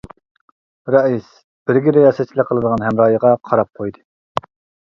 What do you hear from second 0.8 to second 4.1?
رەئىس بىرگە رىياسەتچىلىك قىلىدىغان ھەمراھىغا قاراپ قويدى.